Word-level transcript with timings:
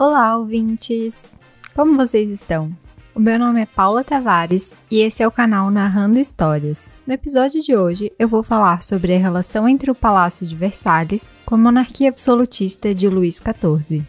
Olá, 0.00 0.34
ouvintes! 0.34 1.36
Como 1.74 1.94
vocês 1.94 2.30
estão? 2.30 2.74
O 3.14 3.20
meu 3.20 3.38
nome 3.38 3.60
é 3.60 3.66
Paula 3.66 4.02
Tavares 4.02 4.74
e 4.90 5.00
esse 5.00 5.22
é 5.22 5.28
o 5.28 5.30
canal 5.30 5.70
Narrando 5.70 6.18
Histórias. 6.18 6.94
No 7.06 7.12
episódio 7.12 7.60
de 7.60 7.76
hoje, 7.76 8.10
eu 8.18 8.26
vou 8.26 8.42
falar 8.42 8.82
sobre 8.82 9.14
a 9.14 9.18
relação 9.18 9.68
entre 9.68 9.90
o 9.90 9.94
Palácio 9.94 10.46
de 10.46 10.56
Versalhes 10.56 11.36
com 11.44 11.54
a 11.54 11.58
monarquia 11.58 12.08
absolutista 12.08 12.94
de 12.94 13.10
Luís 13.10 13.36
XIV. 13.36 14.02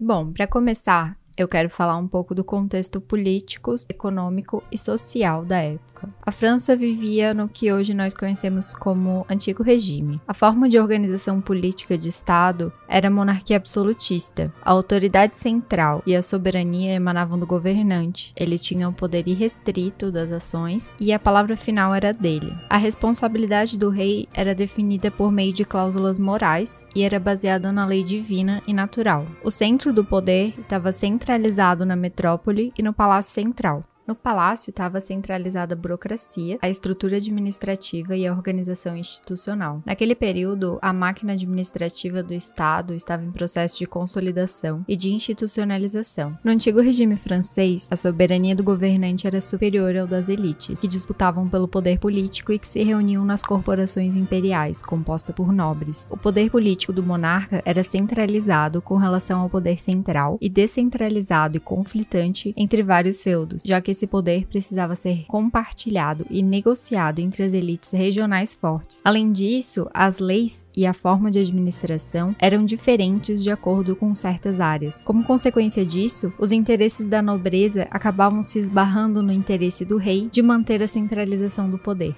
Bom, 0.00 0.32
para 0.32 0.46
começar, 0.46 1.18
eu 1.36 1.46
quero 1.46 1.68
falar 1.68 1.98
um 1.98 2.08
pouco 2.08 2.34
do 2.34 2.42
contexto 2.42 3.02
político, 3.02 3.74
econômico 3.86 4.64
e 4.72 4.78
social 4.78 5.44
da 5.44 5.58
época 5.58 5.93
A 6.22 6.32
França 6.32 6.76
vivia 6.76 7.34
no 7.34 7.48
que 7.48 7.72
hoje 7.72 7.94
nós 7.94 8.14
conhecemos 8.14 8.74
como 8.74 9.26
Antigo 9.28 9.62
Regime. 9.62 10.20
A 10.26 10.34
forma 10.34 10.68
de 10.68 10.78
organização 10.78 11.40
política 11.40 11.96
de 11.96 12.08
Estado 12.08 12.72
era 12.88 13.10
monarquia 13.10 13.56
absolutista. 13.56 14.52
A 14.62 14.70
autoridade 14.70 15.36
central 15.36 16.02
e 16.06 16.14
a 16.14 16.22
soberania 16.22 16.94
emanavam 16.94 17.38
do 17.38 17.46
governante. 17.46 18.32
Ele 18.36 18.58
tinha 18.58 18.88
o 18.88 18.92
poder 18.92 19.28
irrestrito 19.28 20.10
das 20.10 20.32
ações 20.32 20.94
e 20.98 21.12
a 21.12 21.18
palavra 21.18 21.56
final 21.56 21.94
era 21.94 22.12
dele. 22.12 22.52
A 22.68 22.76
responsabilidade 22.76 23.78
do 23.78 23.88
rei 23.88 24.28
era 24.32 24.54
definida 24.54 25.10
por 25.10 25.30
meio 25.30 25.52
de 25.52 25.64
cláusulas 25.64 26.18
morais 26.18 26.86
e 26.94 27.02
era 27.02 27.20
baseada 27.20 27.72
na 27.72 27.84
lei 27.86 28.02
divina 28.02 28.62
e 28.66 28.72
natural. 28.72 29.26
O 29.42 29.50
centro 29.50 29.92
do 29.92 30.04
poder 30.04 30.54
estava 30.58 30.92
centralizado 30.92 31.84
na 31.84 31.96
metrópole 31.96 32.72
e 32.76 32.82
no 32.82 32.92
palácio 32.92 33.32
central. 33.32 33.84
No 34.06 34.14
palácio 34.14 34.68
estava 34.68 35.00
centralizada 35.00 35.72
a 35.72 35.76
burocracia, 35.76 36.58
a 36.60 36.68
estrutura 36.68 37.16
administrativa 37.16 38.14
e 38.14 38.26
a 38.26 38.32
organização 38.34 38.94
institucional. 38.94 39.82
Naquele 39.86 40.14
período, 40.14 40.78
a 40.82 40.92
máquina 40.92 41.32
administrativa 41.32 42.22
do 42.22 42.34
Estado 42.34 42.92
estava 42.92 43.24
em 43.24 43.32
processo 43.32 43.78
de 43.78 43.86
consolidação 43.86 44.84
e 44.86 44.94
de 44.94 45.10
institucionalização. 45.10 46.36
No 46.44 46.50
antigo 46.50 46.82
regime 46.82 47.16
francês, 47.16 47.88
a 47.90 47.96
soberania 47.96 48.54
do 48.54 48.62
governante 48.62 49.26
era 49.26 49.40
superior 49.40 49.96
ao 49.96 50.06
das 50.06 50.28
elites, 50.28 50.80
que 50.80 50.88
disputavam 50.88 51.48
pelo 51.48 51.66
poder 51.66 51.98
político 51.98 52.52
e 52.52 52.58
que 52.58 52.68
se 52.68 52.82
reuniam 52.82 53.24
nas 53.24 53.42
corporações 53.42 54.16
imperiais, 54.16 54.82
composta 54.82 55.32
por 55.32 55.50
nobres. 55.50 56.08
O 56.10 56.18
poder 56.18 56.50
político 56.50 56.92
do 56.92 57.02
monarca 57.02 57.62
era 57.64 57.82
centralizado 57.82 58.82
com 58.82 58.96
relação 58.96 59.40
ao 59.40 59.48
poder 59.48 59.80
central 59.80 60.36
e 60.42 60.50
descentralizado 60.50 61.56
e 61.56 61.60
conflitante 61.60 62.52
entre 62.54 62.82
vários 62.82 63.22
feudos, 63.22 63.62
já 63.64 63.80
que 63.80 63.93
esse 63.94 64.06
poder 64.06 64.46
precisava 64.46 64.94
ser 64.94 65.24
compartilhado 65.26 66.26
e 66.28 66.42
negociado 66.42 67.20
entre 67.20 67.42
as 67.42 67.52
elites 67.52 67.92
regionais 67.92 68.54
fortes. 68.54 69.00
Além 69.04 69.32
disso, 69.32 69.88
as 69.94 70.18
leis 70.18 70.66
e 70.76 70.84
a 70.84 70.92
forma 70.92 71.30
de 71.30 71.38
administração 71.38 72.34
eram 72.38 72.64
diferentes 72.64 73.42
de 73.42 73.50
acordo 73.50 73.96
com 73.96 74.14
certas 74.14 74.60
áreas. 74.60 75.02
Como 75.04 75.24
consequência 75.24 75.86
disso, 75.86 76.32
os 76.38 76.52
interesses 76.52 77.08
da 77.08 77.22
nobreza 77.22 77.86
acabavam 77.90 78.42
se 78.42 78.58
esbarrando 78.58 79.22
no 79.22 79.32
interesse 79.32 79.84
do 79.84 79.96
rei 79.96 80.28
de 80.30 80.42
manter 80.42 80.82
a 80.82 80.88
centralização 80.88 81.70
do 81.70 81.78
poder. 81.78 82.14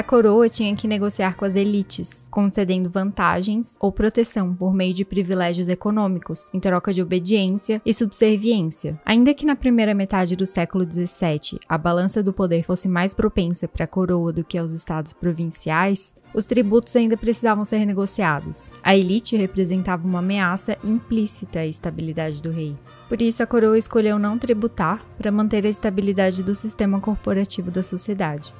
A 0.00 0.02
coroa 0.02 0.48
tinha 0.48 0.74
que 0.74 0.88
negociar 0.88 1.36
com 1.36 1.44
as 1.44 1.54
elites, 1.54 2.26
concedendo 2.30 2.88
vantagens 2.88 3.76
ou 3.78 3.92
proteção 3.92 4.54
por 4.54 4.72
meio 4.72 4.94
de 4.94 5.04
privilégios 5.04 5.68
econômicos, 5.68 6.54
em 6.54 6.58
troca 6.58 6.90
de 6.90 7.02
obediência 7.02 7.82
e 7.84 7.92
subserviência. 7.92 8.98
Ainda 9.04 9.34
que 9.34 9.44
na 9.44 9.54
primeira 9.54 9.92
metade 9.92 10.34
do 10.34 10.46
século 10.46 10.90
XVII 10.90 11.60
a 11.68 11.76
balança 11.76 12.22
do 12.22 12.32
poder 12.32 12.64
fosse 12.64 12.88
mais 12.88 13.12
propensa 13.12 13.68
para 13.68 13.84
a 13.84 13.86
coroa 13.86 14.32
do 14.32 14.42
que 14.42 14.56
aos 14.56 14.72
estados 14.72 15.12
provinciais, 15.12 16.14
os 16.32 16.46
tributos 16.46 16.96
ainda 16.96 17.14
precisavam 17.14 17.62
ser 17.62 17.84
negociados. 17.84 18.72
A 18.82 18.96
elite 18.96 19.36
representava 19.36 20.08
uma 20.08 20.20
ameaça 20.20 20.78
implícita 20.82 21.58
à 21.58 21.66
estabilidade 21.66 22.42
do 22.42 22.50
rei. 22.50 22.74
Por 23.06 23.20
isso, 23.20 23.42
a 23.42 23.46
coroa 23.46 23.76
escolheu 23.76 24.18
não 24.18 24.38
tributar 24.38 25.04
para 25.18 25.30
manter 25.30 25.66
a 25.66 25.68
estabilidade 25.68 26.42
do 26.42 26.54
sistema 26.54 26.98
corporativo 27.00 27.70
da 27.70 27.82
sociedade. 27.82 28.54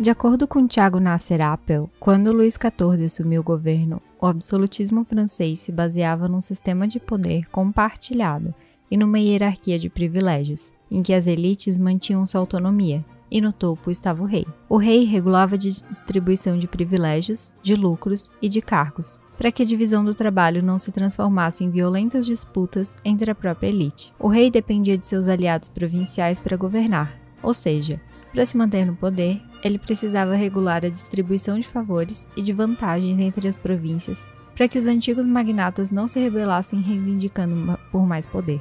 De 0.00 0.08
acordo 0.08 0.48
com 0.48 0.66
Tiago 0.66 0.98
Nasser 0.98 1.42
Appel, 1.42 1.88
quando 2.00 2.32
Luís 2.32 2.54
XIV 2.54 3.04
assumiu 3.04 3.42
o 3.42 3.44
governo, 3.44 4.00
o 4.20 4.26
absolutismo 4.26 5.04
francês 5.04 5.60
se 5.60 5.70
baseava 5.70 6.26
num 6.26 6.40
sistema 6.40 6.88
de 6.88 6.98
poder 6.98 7.46
compartilhado 7.50 8.54
e 8.90 8.96
numa 8.96 9.20
hierarquia 9.20 9.78
de 9.78 9.90
privilégios, 9.90 10.72
em 10.90 11.02
que 11.02 11.12
as 11.12 11.26
elites 11.26 11.78
mantinham 11.78 12.26
sua 12.26 12.40
autonomia, 12.40 13.04
e 13.30 13.40
no 13.40 13.52
topo 13.52 13.90
estava 13.90 14.22
o 14.22 14.26
rei. 14.26 14.46
O 14.68 14.76
rei 14.76 15.04
regulava 15.04 15.54
a 15.54 15.58
distribuição 15.58 16.58
de 16.58 16.66
privilégios, 16.66 17.54
de 17.62 17.74
lucros 17.74 18.30
e 18.40 18.48
de 18.48 18.60
cargos, 18.60 19.20
para 19.38 19.52
que 19.52 19.62
a 19.62 19.66
divisão 19.66 20.04
do 20.04 20.14
trabalho 20.14 20.62
não 20.62 20.78
se 20.78 20.90
transformasse 20.90 21.64
em 21.64 21.70
violentas 21.70 22.26
disputas 22.26 22.96
entre 23.04 23.30
a 23.30 23.34
própria 23.34 23.68
elite. 23.68 24.12
O 24.18 24.28
rei 24.28 24.50
dependia 24.50 24.98
de 24.98 25.06
seus 25.06 25.28
aliados 25.28 25.68
provinciais 25.68 26.38
para 26.38 26.56
governar, 26.56 27.18
ou 27.42 27.54
seja, 27.54 28.00
para 28.32 28.44
se 28.44 28.56
manter 28.56 28.84
no 28.84 28.94
poder, 28.96 29.40
ele 29.62 29.78
precisava 29.78 30.34
regular 30.34 30.84
a 30.84 30.88
distribuição 30.88 31.58
de 31.58 31.68
favores 31.68 32.26
e 32.36 32.42
de 32.42 32.52
vantagens 32.52 33.18
entre 33.18 33.48
as 33.48 33.56
províncias 33.56 34.26
para 34.54 34.68
que 34.68 34.78
os 34.78 34.86
antigos 34.86 35.26
magnatas 35.26 35.90
não 35.90 36.06
se 36.06 36.20
rebelassem 36.20 36.80
reivindicando 36.80 37.78
por 37.90 38.06
mais 38.06 38.26
poder. 38.26 38.60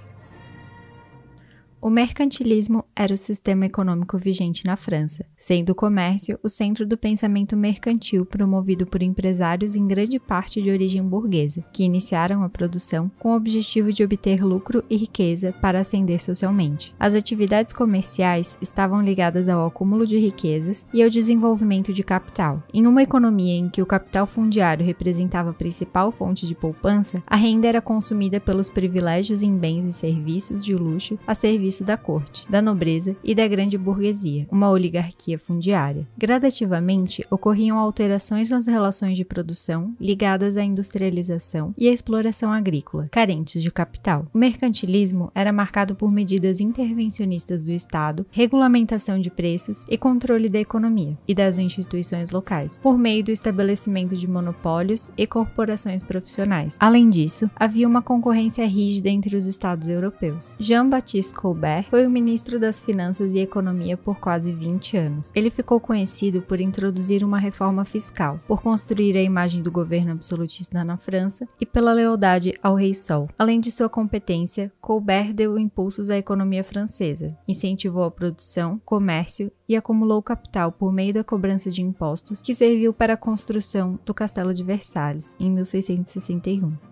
O 1.84 1.90
mercantilismo 1.90 2.86
era 2.96 3.12
o 3.12 3.18
sistema 3.18 3.66
econômico 3.66 4.16
vigente 4.16 4.68
na 4.68 4.76
França, 4.76 5.26
sendo 5.36 5.72
o 5.72 5.76
comércio 5.76 6.38
o 6.44 6.48
centro 6.48 6.86
do 6.86 6.96
pensamento 6.96 7.58
mercantil 7.58 8.24
promovido 8.24 8.86
por 8.86 9.02
empresários 9.02 9.76
em 9.76 9.88
grande 9.88 10.20
parte 10.20 10.62
de 10.62 10.70
origem 10.70 11.02
burguesa, 11.02 11.66
que 11.74 11.84
iniciaram 11.84 12.44
a 12.44 12.50
produção 12.50 13.10
com 13.18 13.32
o 13.32 13.36
objetivo 13.36 13.92
de 13.92 14.04
obter 14.04 14.46
lucro 14.46 14.84
e 14.88 14.96
riqueza 14.96 15.56
para 15.60 15.80
ascender 15.80 16.22
socialmente. 16.22 16.94
As 17.00 17.16
atividades 17.16 17.74
comerciais 17.74 18.60
estavam 18.62 19.02
ligadas 19.02 19.50
ao 19.50 19.66
acúmulo 19.66 20.06
de 20.06 20.20
riquezas 20.20 20.86
e 20.94 21.02
ao 21.02 21.10
desenvolvimento 21.10 21.92
de 21.92 22.04
capital. 22.04 22.62
Em 22.72 22.86
uma 22.86 23.02
economia 23.02 23.56
em 23.56 23.68
que 23.68 23.82
o 23.82 23.88
capital 23.88 24.28
fundiário 24.28 24.86
representava 24.86 25.50
a 25.50 25.54
principal 25.54 26.12
fonte 26.12 26.46
de 26.46 26.54
poupança, 26.54 27.24
a 27.26 27.36
renda 27.36 27.68
era 27.68 27.82
consumida 27.82 28.40
pelos 28.40 28.70
privilégios 28.70 29.42
em 29.42 29.58
bens 29.58 29.86
e 29.86 29.94
serviços 29.94 30.64
de 30.64 30.76
luxo 30.76 31.18
a 31.26 31.34
serviço 31.34 31.71
serviço 31.72 31.84
da 31.86 31.96
corte, 31.96 32.46
da 32.50 32.62
nobreza 32.62 33.16
e 33.24 33.34
da 33.34 33.48
grande 33.48 33.78
burguesia, 33.78 34.46
uma 34.52 34.70
oligarquia 34.70 35.40
fundiária. 35.40 36.06
Gradativamente, 36.18 37.26
ocorriam 37.32 37.80
alterações 37.80 38.50
nas 38.50 38.68
relações 38.68 39.16
de 39.16 39.24
produção 39.24 39.96
ligadas 40.00 40.58
à 40.58 40.64
industrialização 40.64 41.74
e 41.78 41.88
à 41.88 41.94
exploração 41.94 42.52
agrícola, 42.52 43.08
carentes 43.10 43.64
de 43.64 43.72
capital. 43.72 44.28
O 44.34 44.38
mercantilismo 44.38 45.32
era 45.34 45.54
marcado 45.54 45.96
por 45.96 46.12
medidas 46.12 46.60
intervencionistas 46.60 47.64
do 47.64 47.72
Estado, 47.72 48.26
regulamentação 48.32 49.20
de 49.20 49.30
preços 49.30 49.86
e 49.90 49.98
controle 49.98 50.50
da 50.50 50.60
economia 50.60 51.18
e 51.28 51.34
das 51.34 51.58
instituições 51.58 52.32
locais, 52.32 52.78
por 52.80 52.98
meio 52.98 53.24
do 53.24 53.32
estabelecimento 53.32 54.16
de 54.16 54.28
monopólios 54.28 55.10
e 55.18 55.26
corporações 55.26 56.04
profissionais. 56.04 56.76
Além 56.80 57.10
disso, 57.10 57.50
havia 57.56 57.88
uma 57.88 58.02
concorrência 58.02 58.68
rígida 58.68 59.10
entre 59.10 59.38
os 59.38 59.46
estados 59.46 59.88
europeus. 59.88 60.58
Jean-Baptiste 60.60 61.34
Colbert 61.34 61.61
Colbert 61.62 61.90
foi 61.92 62.08
o 62.08 62.10
ministro 62.10 62.60
das 62.60 62.82
Finanças 62.82 63.36
e 63.36 63.40
Economia 63.40 63.96
por 63.96 64.20
quase 64.20 64.52
20 64.52 64.98
anos. 64.98 65.32
Ele 65.36 65.52
ficou 65.52 65.80
conhecido 65.80 66.42
por 66.42 66.60
introduzir 66.60 67.24
uma 67.24 67.38
reforma 67.38 67.86
fiscal, 67.86 68.40
por 68.48 68.64
construir 68.64 69.16
a 69.16 69.22
imagem 69.22 69.62
do 69.62 69.72
governo 69.72 70.12
absolutista 70.12 70.84
na 70.84 70.98
França 70.98 71.48
e 71.60 71.66
pela 71.66 71.94
lealdade 71.94 72.56
ao 72.64 72.74
Rei 72.74 72.96
Sol. 72.96 73.28
Além 73.38 73.60
de 73.60 73.70
sua 73.70 73.88
competência, 73.88 74.72
Colbert 74.82 75.34
deu 75.34 75.60
impulsos 75.60 76.10
à 76.10 76.18
economia 76.18 76.64
francesa, 76.64 77.38
incentivou 77.48 78.06
a 78.06 78.12
produção, 78.12 78.82
comércio 78.84 79.52
e 79.70 79.76
acumulou 79.76 80.24
capital 80.24 80.72
por 80.72 80.92
meio 80.92 81.14
da 81.14 81.24
cobrança 81.24 81.70
de 81.70 81.84
impostos 81.84 82.42
que 82.42 82.56
serviu 82.56 82.92
para 82.92 83.14
a 83.14 83.18
construção 83.18 84.00
do 84.04 84.16
Castelo 84.16 84.52
de 84.52 84.64
Versalhes 84.64 85.38
em 85.40 85.52
1661. 85.52 86.91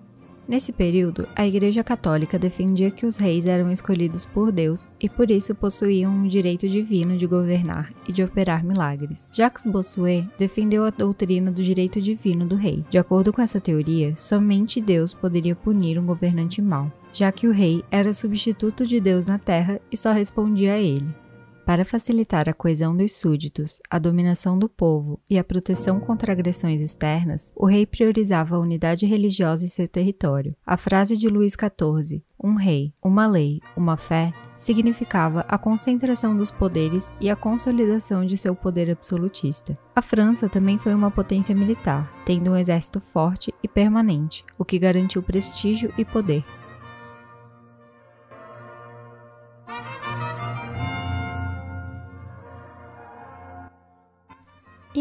Nesse 0.50 0.74
período, 0.74 1.28
a 1.36 1.46
Igreja 1.46 1.84
Católica 1.84 2.40
defendia 2.40 2.90
que 2.90 3.06
os 3.06 3.18
reis 3.18 3.46
eram 3.46 3.72
escolhidos 3.72 4.26
por 4.26 4.52
Deus 4.52 4.90
e 5.00 5.08
por 5.08 5.30
isso 5.30 5.54
possuíam 5.54 6.24
o 6.24 6.28
direito 6.28 6.68
divino 6.68 7.16
de 7.16 7.28
governar 7.28 7.94
e 8.08 8.12
de 8.12 8.24
operar 8.24 8.66
milagres. 8.66 9.30
Jacques 9.32 9.68
Bossuet 9.68 10.28
defendeu 10.40 10.86
a 10.86 10.90
doutrina 10.90 11.52
do 11.52 11.62
direito 11.62 12.02
divino 12.02 12.48
do 12.48 12.56
rei. 12.56 12.84
De 12.90 12.98
acordo 12.98 13.32
com 13.32 13.44
essa 13.44 13.62
teoria, 13.62 14.16
somente 14.16 14.82
Deus 14.82 15.14
poderia 15.14 15.56
punir 15.56 16.00
um 16.00 16.06
governante 16.08 16.64
mau, 16.64 16.92
já 17.14 17.32
que 17.32 17.48
o 17.48 17.52
rei 17.52 17.84
era 17.92 18.12
substituto 18.12 18.88
de 18.88 19.00
Deus 19.00 19.28
na 19.28 19.38
terra 19.38 19.80
e 19.92 19.96
só 19.96 20.12
respondia 20.12 20.74
a 20.74 20.80
ele. 20.80 21.06
Para 21.70 21.86
facilitar 21.86 22.50
a 22.50 22.54
coesão 22.54 22.98
dos 22.98 23.14
súditos, 23.14 23.80
a 23.88 24.00
dominação 24.00 24.58
do 24.58 24.68
povo 24.68 25.20
e 25.30 25.38
a 25.38 25.44
proteção 25.44 26.00
contra 26.00 26.32
agressões 26.32 26.82
externas, 26.82 27.54
o 27.56 27.68
rei 27.68 27.86
priorizava 27.86 28.56
a 28.56 28.60
unidade 28.60 29.06
religiosa 29.06 29.66
em 29.66 29.68
seu 29.68 29.88
território. 29.88 30.56
A 30.66 30.76
frase 30.78 31.16
de 31.16 31.30
Luís 31.30 31.54
XIV, 31.54 32.24
um 32.44 32.56
rei, 32.56 32.92
uma 33.04 33.28
lei, 33.28 33.62
uma 33.78 33.98
fé, 33.98 34.34
significava 34.58 35.42
a 35.48 35.60
concentração 35.60 36.36
dos 36.36 36.50
poderes 36.50 37.14
e 37.22 37.30
a 37.30 37.36
consolidação 37.36 38.26
de 38.26 38.36
seu 38.36 38.56
poder 38.56 38.90
absolutista. 38.90 39.78
A 39.96 40.02
França 40.02 40.50
também 40.50 40.80
foi 40.80 40.96
uma 40.96 41.12
potência 41.12 41.54
militar, 41.54 42.12
tendo 42.26 42.50
um 42.50 42.56
exército 42.56 43.00
forte 43.00 43.54
e 43.62 43.68
permanente, 43.68 44.44
o 44.58 44.66
que 44.66 44.80
garantiu 44.80 45.22
prestígio 45.22 45.94
e 46.00 46.04
poder. 46.04 46.44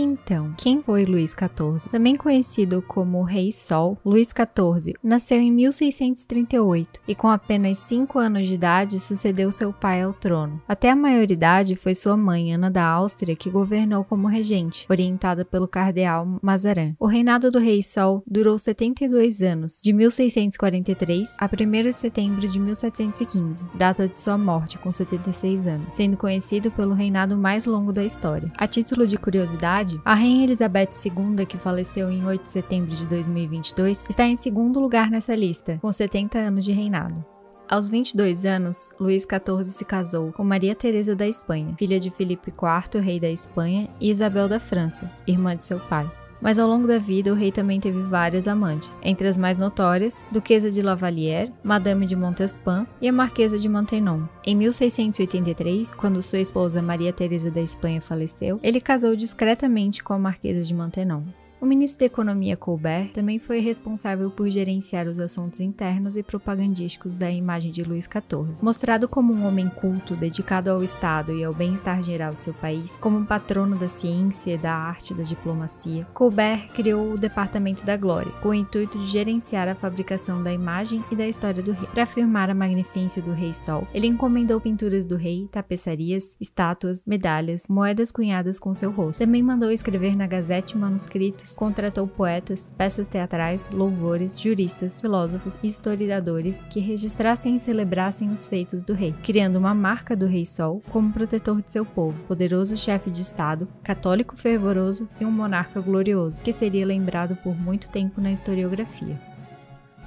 Então, 0.00 0.54
quem 0.56 0.80
foi 0.80 1.04
Luís 1.04 1.32
XIV? 1.32 1.90
Também 1.90 2.14
conhecido 2.14 2.80
como 2.86 3.24
Rei 3.24 3.50
Sol, 3.50 3.98
Luís 4.04 4.28
XIV 4.28 4.94
nasceu 5.02 5.40
em 5.40 5.50
1638 5.50 7.00
e 7.08 7.16
com 7.16 7.26
apenas 7.26 7.78
5 7.78 8.16
anos 8.16 8.46
de 8.46 8.54
idade 8.54 9.00
sucedeu 9.00 9.50
seu 9.50 9.72
pai 9.72 10.02
ao 10.02 10.12
trono. 10.12 10.62
Até 10.68 10.88
a 10.90 10.94
maioridade 10.94 11.74
foi 11.74 11.96
sua 11.96 12.16
mãe, 12.16 12.54
Ana 12.54 12.70
da 12.70 12.84
Áustria, 12.84 13.34
que 13.34 13.50
governou 13.50 14.04
como 14.04 14.28
regente, 14.28 14.86
orientada 14.88 15.44
pelo 15.44 15.66
cardeal 15.66 16.38
Mazarin. 16.40 16.94
O 17.00 17.06
reinado 17.06 17.50
do 17.50 17.58
Rei 17.58 17.82
Sol 17.82 18.22
durou 18.24 18.56
72 18.56 19.42
anos, 19.42 19.80
de 19.82 19.92
1643 19.92 21.36
a 21.40 21.46
1 21.46 21.90
de 21.90 21.98
setembro 21.98 22.46
de 22.46 22.60
1715, 22.60 23.66
data 23.74 24.06
de 24.06 24.16
sua 24.16 24.38
morte 24.38 24.78
com 24.78 24.92
76 24.92 25.66
anos, 25.66 25.88
sendo 25.90 26.16
conhecido 26.16 26.70
pelo 26.70 26.94
reinado 26.94 27.36
mais 27.36 27.66
longo 27.66 27.92
da 27.92 28.04
história. 28.04 28.52
A 28.56 28.68
título 28.68 29.04
de 29.04 29.16
curiosidade, 29.16 29.87
a 30.04 30.14
Rainha 30.14 30.44
Elizabeth 30.44 30.90
II, 31.04 31.46
que 31.46 31.58
faleceu 31.58 32.10
em 32.10 32.24
8 32.24 32.42
de 32.42 32.50
setembro 32.50 32.94
de 32.94 33.06
2022, 33.06 34.06
está 34.08 34.24
em 34.24 34.36
segundo 34.36 34.80
lugar 34.80 35.10
nessa 35.10 35.34
lista, 35.34 35.78
com 35.80 35.90
70 35.90 36.38
anos 36.38 36.64
de 36.64 36.72
reinado. 36.72 37.24
Aos 37.68 37.88
22 37.88 38.46
anos, 38.46 38.94
Luís 38.98 39.24
XIV 39.24 39.64
se 39.64 39.84
casou 39.84 40.32
com 40.32 40.42
Maria 40.42 40.74
Teresa 40.74 41.14
da 41.14 41.28
Espanha, 41.28 41.74
filha 41.78 42.00
de 42.00 42.10
Filipe 42.10 42.50
IV, 42.50 43.00
rei 43.00 43.20
da 43.20 43.28
Espanha, 43.28 43.88
e 44.00 44.08
Isabel 44.08 44.48
da 44.48 44.58
França, 44.58 45.10
irmã 45.26 45.54
de 45.54 45.64
seu 45.64 45.78
pai. 45.78 46.10
Mas 46.40 46.58
ao 46.58 46.68
longo 46.68 46.86
da 46.86 46.98
vida, 46.98 47.32
o 47.32 47.34
rei 47.34 47.50
também 47.50 47.80
teve 47.80 48.00
várias 48.02 48.46
amantes, 48.46 48.98
entre 49.02 49.26
as 49.26 49.36
mais 49.36 49.56
notórias, 49.56 50.26
Duquesa 50.30 50.70
de 50.70 50.82
Lavalière, 50.82 51.52
Madame 51.62 52.06
de 52.06 52.14
Montespan 52.14 52.86
e 53.00 53.08
a 53.08 53.12
Marquesa 53.12 53.58
de 53.58 53.68
Maintenon. 53.68 54.22
Em 54.44 54.54
1683, 54.56 55.92
quando 55.94 56.22
sua 56.22 56.40
esposa 56.40 56.82
Maria 56.82 57.12
Teresa 57.12 57.50
da 57.50 57.60
Espanha 57.60 58.00
faleceu, 58.00 58.60
ele 58.62 58.80
casou 58.80 59.16
discretamente 59.16 60.02
com 60.02 60.12
a 60.12 60.18
Marquesa 60.18 60.62
de 60.62 60.74
Maintenon. 60.74 61.22
O 61.60 61.66
ministro 61.66 61.98
da 62.00 62.06
Economia 62.06 62.56
Colbert 62.56 63.10
também 63.12 63.40
foi 63.40 63.58
responsável 63.58 64.30
por 64.30 64.48
gerenciar 64.48 65.08
os 65.08 65.18
assuntos 65.18 65.58
internos 65.58 66.16
e 66.16 66.22
propagandísticos 66.22 67.18
da 67.18 67.28
imagem 67.28 67.72
de 67.72 67.82
Luís 67.82 68.04
XIV. 68.04 68.62
Mostrado 68.62 69.08
como 69.08 69.32
um 69.32 69.44
homem 69.44 69.68
culto, 69.68 70.14
dedicado 70.14 70.70
ao 70.70 70.84
Estado 70.84 71.32
e 71.32 71.42
ao 71.42 71.52
bem-estar 71.52 72.00
geral 72.00 72.32
de 72.32 72.44
seu 72.44 72.54
país, 72.54 72.96
como 72.98 73.18
um 73.18 73.24
patrono 73.24 73.76
da 73.76 73.88
ciência, 73.88 74.56
da 74.56 74.72
arte 74.72 75.12
e 75.12 75.16
da 75.16 75.24
diplomacia, 75.24 76.06
Colbert 76.14 76.68
criou 76.74 77.12
o 77.12 77.18
Departamento 77.18 77.84
da 77.84 77.96
Glória, 77.96 78.30
com 78.40 78.50
o 78.50 78.54
intuito 78.54 78.96
de 78.96 79.06
gerenciar 79.06 79.66
a 79.66 79.74
fabricação 79.74 80.40
da 80.40 80.52
imagem 80.52 81.04
e 81.10 81.16
da 81.16 81.26
história 81.26 81.60
do 81.60 81.72
rei. 81.72 81.88
Para 81.88 82.04
afirmar 82.04 82.50
a 82.50 82.54
magnificência 82.54 83.20
do 83.20 83.32
Rei 83.32 83.52
Sol, 83.52 83.84
ele 83.92 84.06
encomendou 84.06 84.60
pinturas 84.60 85.04
do 85.04 85.16
rei, 85.16 85.48
tapeçarias, 85.50 86.36
estátuas, 86.40 87.04
medalhas, 87.04 87.64
moedas 87.68 88.12
cunhadas 88.12 88.60
com 88.60 88.72
seu 88.72 88.92
rosto. 88.92 89.18
Também 89.18 89.42
mandou 89.42 89.72
escrever 89.72 90.16
na 90.16 90.28
Gazette 90.28 90.78
manuscritos 90.78 91.47
contratou 91.56 92.06
poetas, 92.06 92.72
peças 92.76 93.08
teatrais, 93.08 93.70
louvores, 93.70 94.38
juristas, 94.38 95.00
filósofos 95.00 95.56
e 95.62 95.66
historiadores 95.66 96.64
que 96.64 96.80
registrassem 96.80 97.56
e 97.56 97.58
celebrassem 97.58 98.30
os 98.30 98.46
feitos 98.46 98.84
do 98.84 98.94
rei, 98.94 99.14
criando 99.22 99.56
uma 99.56 99.74
marca 99.74 100.16
do 100.16 100.26
Rei 100.26 100.44
Sol 100.44 100.82
como 100.90 101.12
protetor 101.12 101.62
de 101.62 101.72
seu 101.72 101.84
povo, 101.84 102.18
poderoso 102.24 102.76
chefe 102.76 103.10
de 103.10 103.22
Estado, 103.22 103.68
católico 103.82 104.36
fervoroso 104.36 105.08
e 105.20 105.24
um 105.24 105.30
monarca 105.30 105.80
glorioso, 105.80 106.42
que 106.42 106.52
seria 106.52 106.86
lembrado 106.86 107.36
por 107.36 107.56
muito 107.56 107.90
tempo 107.90 108.20
na 108.20 108.32
historiografia. 108.32 109.37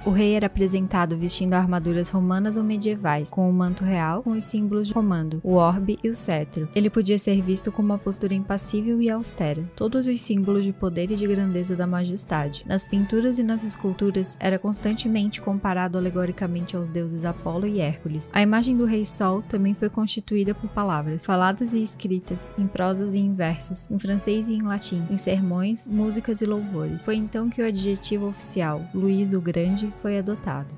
O 0.04 0.10
rei 0.10 0.34
era 0.34 0.48
apresentado 0.48 1.16
vestindo 1.16 1.54
armaduras 1.54 2.08
romanas 2.08 2.56
ou 2.56 2.64
medievais, 2.64 3.30
com 3.30 3.48
o 3.48 3.52
manto 3.52 3.84
real 3.84 4.20
com 4.24 4.30
os 4.30 4.44
símbolos 4.44 4.88
de 4.88 4.94
comando, 4.94 5.40
o 5.44 5.54
orbe 5.54 5.96
e 6.02 6.08
o 6.08 6.14
cetro. 6.14 6.68
Ele 6.74 6.90
podia 6.90 7.16
ser 7.16 7.40
visto 7.40 7.70
com 7.70 7.80
uma 7.80 7.96
postura 7.96 8.34
impassível 8.34 9.00
e 9.00 9.08
austera, 9.08 9.62
todos 9.76 10.08
os 10.08 10.20
símbolos 10.20 10.64
de 10.64 10.72
poder 10.72 11.12
e 11.12 11.14
de 11.14 11.24
grandeza 11.24 11.76
da 11.76 11.86
majestade. 11.86 12.64
Nas 12.66 12.84
pinturas 12.84 13.38
e 13.38 13.44
nas 13.44 13.62
esculturas, 13.62 14.36
era 14.40 14.58
constantemente 14.58 15.40
comparado 15.40 15.96
alegoricamente 15.96 16.76
aos 16.76 16.90
deuses 16.90 17.24
Apolo 17.24 17.68
e 17.68 17.78
Hércules. 17.78 18.28
A 18.32 18.42
imagem 18.42 18.76
do 18.76 18.84
rei 18.84 19.04
Sol 19.04 19.40
também 19.42 19.72
foi 19.72 19.88
constituída 19.88 20.52
por 20.52 20.68
palavras, 20.70 21.24
faladas 21.24 21.74
e 21.74 21.82
escritas, 21.82 22.52
em 22.58 22.66
prosas 22.66 23.14
e 23.14 23.18
em 23.18 23.32
versos, 23.34 23.88
em 23.88 24.00
francês 24.00 24.48
e 24.48 24.54
em 24.54 24.62
latim, 24.62 25.04
em 25.08 25.16
sermões, 25.16 25.86
músicas 25.86 26.40
e 26.40 26.44
louvores. 26.44 27.04
Foi 27.04 27.14
então 27.14 27.48
que 27.48 27.62
o 27.62 27.66
adjetivo 27.66 28.26
oficial, 28.26 28.82
Luís 28.92 29.32
o 29.32 29.40
Grande, 29.40 29.91
foi 30.00 30.18
adotado. 30.18 30.68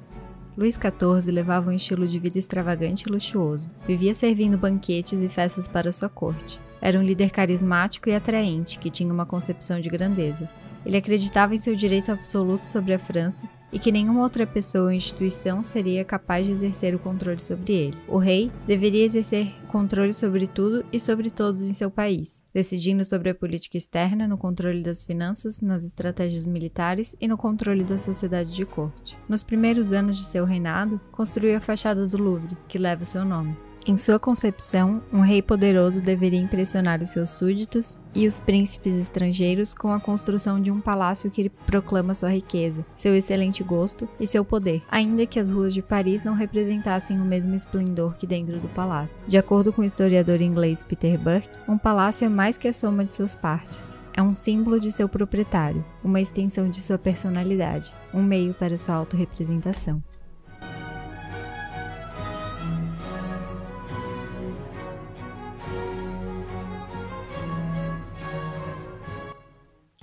Luís 0.56 0.76
XIV 0.76 1.32
levava 1.32 1.70
um 1.70 1.74
estilo 1.74 2.06
de 2.06 2.18
vida 2.18 2.38
extravagante 2.38 3.04
e 3.06 3.10
luxuoso. 3.10 3.70
Vivia 3.86 4.14
servindo 4.14 4.56
banquetes 4.56 5.20
e 5.20 5.28
festas 5.28 5.66
para 5.66 5.90
sua 5.90 6.08
corte. 6.08 6.60
Era 6.80 6.98
um 6.98 7.02
líder 7.02 7.30
carismático 7.30 8.08
e 8.08 8.14
atraente 8.14 8.78
que 8.78 8.90
tinha 8.90 9.12
uma 9.12 9.26
concepção 9.26 9.80
de 9.80 9.88
grandeza. 9.88 10.48
Ele 10.86 10.96
acreditava 10.96 11.54
em 11.54 11.58
seu 11.58 11.74
direito 11.74 12.12
absoluto 12.12 12.68
sobre 12.68 12.92
a 12.92 12.98
França 12.98 13.48
e 13.72 13.78
que 13.78 13.90
nenhuma 13.90 14.22
outra 14.22 14.46
pessoa 14.46 14.84
ou 14.84 14.92
instituição 14.92 15.64
seria 15.64 16.04
capaz 16.04 16.46
de 16.46 16.52
exercer 16.52 16.94
o 16.94 16.98
controle 16.98 17.40
sobre 17.40 17.72
ele. 17.72 17.98
O 18.06 18.18
rei 18.18 18.52
deveria 18.66 19.04
exercer 19.04 19.52
controle 19.74 20.14
sobre 20.14 20.46
tudo 20.46 20.84
e 20.92 21.00
sobre 21.00 21.30
todos 21.30 21.62
em 21.62 21.74
seu 21.74 21.90
país, 21.90 22.40
decidindo 22.54 23.04
sobre 23.04 23.30
a 23.30 23.34
política 23.34 23.76
externa, 23.76 24.28
no 24.28 24.38
controle 24.38 24.84
das 24.84 25.02
finanças, 25.02 25.60
nas 25.60 25.82
estratégias 25.82 26.46
militares 26.46 27.16
e 27.20 27.26
no 27.26 27.36
controle 27.36 27.82
da 27.82 27.98
sociedade 27.98 28.52
de 28.52 28.64
corte. 28.64 29.18
Nos 29.28 29.42
primeiros 29.42 29.90
anos 29.90 30.16
de 30.16 30.24
seu 30.26 30.44
reinado, 30.44 31.00
construiu 31.10 31.56
a 31.56 31.60
fachada 31.60 32.06
do 32.06 32.16
Louvre, 32.16 32.56
que 32.68 32.78
leva 32.78 33.04
seu 33.04 33.24
nome. 33.24 33.56
Em 33.86 33.98
sua 33.98 34.18
concepção, 34.18 35.02
um 35.12 35.20
rei 35.20 35.42
poderoso 35.42 36.00
deveria 36.00 36.40
impressionar 36.40 37.02
os 37.02 37.10
seus 37.10 37.28
súditos 37.28 37.98
e 38.14 38.26
os 38.26 38.40
príncipes 38.40 38.96
estrangeiros 38.96 39.74
com 39.74 39.92
a 39.92 40.00
construção 40.00 40.58
de 40.58 40.70
um 40.70 40.80
palácio 40.80 41.30
que 41.30 41.50
proclama 41.50 42.14
sua 42.14 42.30
riqueza, 42.30 42.82
seu 42.96 43.14
excelente 43.14 43.62
gosto 43.62 44.08
e 44.18 44.26
seu 44.26 44.42
poder, 44.42 44.82
ainda 44.90 45.26
que 45.26 45.38
as 45.38 45.50
ruas 45.50 45.74
de 45.74 45.82
Paris 45.82 46.24
não 46.24 46.32
representassem 46.32 47.20
o 47.20 47.24
mesmo 47.26 47.54
esplendor 47.54 48.14
que 48.14 48.26
dentro 48.26 48.58
do 48.58 48.68
palácio. 48.68 49.22
De 49.28 49.36
acordo 49.36 49.70
com 49.70 49.82
o 49.82 49.84
historiador 49.84 50.40
inglês 50.40 50.82
Peter 50.82 51.18
Burke, 51.18 51.50
um 51.68 51.76
palácio 51.76 52.24
é 52.24 52.28
mais 52.30 52.56
que 52.56 52.68
a 52.68 52.72
soma 52.72 53.04
de 53.04 53.14
suas 53.14 53.36
partes. 53.36 53.94
É 54.14 54.22
um 54.22 54.34
símbolo 54.34 54.80
de 54.80 54.90
seu 54.90 55.10
proprietário, 55.10 55.84
uma 56.02 56.22
extensão 56.22 56.70
de 56.70 56.80
sua 56.80 56.96
personalidade, 56.96 57.92
um 58.14 58.22
meio 58.22 58.54
para 58.54 58.78
sua 58.78 58.94
autorrepresentação. 58.94 60.02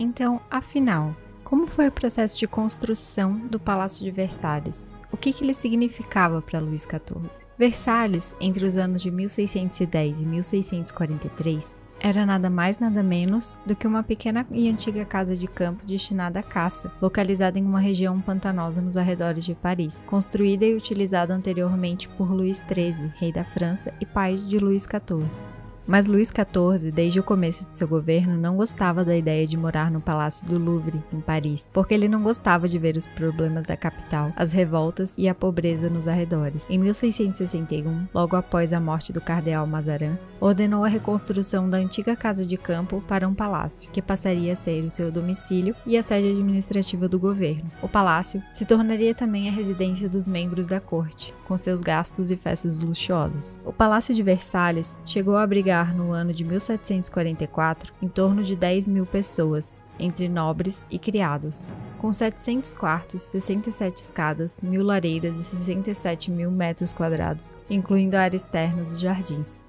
Então, 0.02 0.42
afinal, 0.50 1.16
como 1.44 1.68
foi 1.68 1.88
o 1.88 1.92
processo 1.92 2.40
de 2.40 2.48
construção 2.48 3.38
do 3.38 3.60
Palácio 3.60 4.04
de 4.04 4.10
Versalhes? 4.10 4.98
O 5.12 5.16
que, 5.16 5.32
que 5.32 5.44
ele 5.44 5.54
significava 5.54 6.42
para 6.42 6.60
Luís 6.60 6.88
XIV? 6.90 7.40
Versalhes, 7.56 8.34
entre 8.42 8.66
os 8.66 8.78
anos 8.78 9.04
de 9.04 9.12
1610 9.12 10.24
e 10.24 10.26
1643, 10.26 11.80
era 12.00 12.26
nada 12.26 12.50
mais 12.50 12.80
nada 12.80 13.04
menos 13.04 13.60
do 13.64 13.76
que 13.76 13.86
uma 13.86 14.02
pequena 14.02 14.44
e 14.50 14.68
antiga 14.68 15.06
casa 15.06 15.36
de 15.36 15.46
campo 15.46 15.86
destinada 15.86 16.40
à 16.40 16.44
caça, 16.44 16.92
localizada 17.00 17.60
em 17.60 17.64
uma 17.64 17.80
região 17.80 18.20
pantanosa 18.20 18.82
nos 18.82 18.98
arredores 18.98 19.46
de 19.46 19.54
Paris, 19.54 20.04
construída 20.08 20.66
e 20.66 20.74
utilizada 20.74 21.32
anteriormente 21.32 22.10
por 22.10 22.32
Luís 22.32 22.58
XIII, 22.68 23.14
rei 23.18 23.32
da 23.32 23.44
França 23.44 23.94
e 24.02 24.06
pai 24.08 24.36
de 24.36 24.58
Luís 24.58 24.82
XIV. 24.82 25.61
Mas 25.88 26.06
Luís 26.06 26.30
XIV, 26.30 26.92
desde 26.92 27.20
o 27.20 27.24
começo 27.24 27.68
de 27.68 27.76
seu 27.76 27.88
governo, 27.88 28.38
não 28.38 28.56
gostava 28.56 29.04
da 29.04 29.16
ideia 29.16 29.48
de 29.48 29.58
morar 29.58 29.90
no 29.90 30.00
Palácio 30.00 30.48
do 30.48 30.60
Louvre, 30.60 31.02
em 31.12 31.20
Paris, 31.20 31.68
porque 31.74 31.94
ele 31.94 32.08
não 32.08 32.22
gostava 32.22 32.68
de 32.68 32.78
ver 32.78 32.96
os 32.96 33.06
problemas 33.06 33.66
da 33.66 33.76
capital, 33.76 34.32
as 34.36 34.52
revoltas 34.52 35.16
e 35.18 35.28
a 35.28 35.36
pobreza 35.36 35.90
nos 35.90 36.08
arredores. 36.08 36.68
Em 36.70 36.78
1661, 36.78 38.08
logo 38.14 38.36
após 38.36 38.74
a 38.74 38.80
morte 38.80 39.12
do 39.12 39.20
cardeal 39.20 39.66
Mazarin, 39.66 40.18
ordenou 40.40 40.86
a 40.86 40.88
reconstrução 40.88 41.70
da 41.70 41.78
antiga 41.78 42.16
casa 42.16 42.46
de 42.46 42.58
campo 42.58 43.04
para 43.08 43.28
um 43.28 43.34
palácio, 43.34 43.90
que 43.92 44.02
passaria 44.02 44.54
a 44.54 44.56
ser 44.56 44.84
o 44.84 44.90
seu 44.90 45.12
domicílio 45.12 45.76
e 45.86 45.98
a 45.98 46.04
sede 46.04 46.30
administrativa 46.30 47.08
do 47.08 47.20
governo. 47.20 47.72
O 47.82 47.88
palácio 47.88 48.42
se 48.54 48.66
tornaria 48.66 49.16
também 49.16 49.50
a 49.50 49.52
residência 49.52 50.08
dos 50.08 50.28
membros 50.28 50.68
da 50.68 50.80
corte, 50.80 51.34
com 51.48 51.58
seus 51.58 51.82
gastos 51.82 52.32
e 52.32 52.38
festas 52.38 52.80
luxuosas. 52.80 53.60
O 53.66 53.74
Palácio 53.74 54.14
de 54.14 54.24
Versalhes 54.24 54.98
chegou 55.06 55.36
a 55.36 55.44
abrigar 55.44 55.71
no 55.96 56.12
ano 56.12 56.34
de 56.34 56.44
1744 56.44 57.94
em 58.02 58.08
torno 58.08 58.44
de 58.44 58.56
10 58.56 58.90
mil 58.90 59.06
pessoas, 59.06 59.86
entre 59.98 60.28
nobres 60.28 60.86
e 60.92 61.00
criados, 61.00 61.72
com 61.98 62.12
700 62.12 62.74
quartos, 62.74 63.24
67 63.24 64.04
escadas, 64.04 64.62
mil 64.62 64.84
lareiras 64.84 65.40
e 65.40 65.44
67 65.44 66.30
mil 66.30 66.52
metros 66.52 66.92
quadrados, 66.92 67.54
incluindo 67.70 68.18
a 68.18 68.22
área 68.22 68.36
externa 68.36 68.84
dos 68.84 69.00
jardins. 69.00 69.62